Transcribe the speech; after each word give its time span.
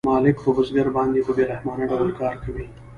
مالک 0.09 0.35
په 0.45 0.51
بزګر 0.57 0.87
باندې 0.97 1.19
په 1.27 1.31
بې 1.37 1.43
رحمانه 1.51 1.85
ډول 1.91 2.09
کار 2.19 2.33
کوي 2.43 2.65